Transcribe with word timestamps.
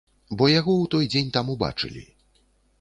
Бо 0.39 0.47
яго 0.59 0.73
ў 0.77 0.85
той 0.95 1.05
дзень 1.13 1.31
там 1.37 1.53
убачылі. 1.57 2.05